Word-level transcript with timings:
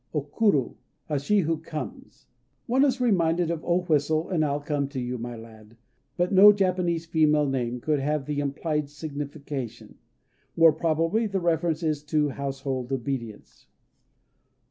O 0.15 0.23
Kuru 0.23 0.73
"She 1.19 1.41
who 1.41 1.57
Comes"(?). 1.59 2.25
One 2.65 2.83
is 2.83 2.99
reminded 2.99 3.51
of, 3.51 3.63
"O 3.63 3.81
whistle, 3.81 4.29
and 4.31 4.43
I'll 4.43 4.59
come 4.59 4.87
to 4.87 4.99
you, 4.99 5.19
my 5.19 5.35
lad" 5.35 5.77
but 6.17 6.33
no 6.33 6.51
Japanese 6.51 7.05
female 7.05 7.47
name 7.47 7.79
could 7.79 7.99
have 7.99 8.25
the 8.25 8.39
implied 8.39 8.89
signification. 8.89 9.99
More 10.57 10.73
probably 10.73 11.27
the 11.27 11.39
reference 11.39 11.83
is 11.83 12.01
to 12.05 12.29
household 12.29 12.91
obedience. 12.91 13.67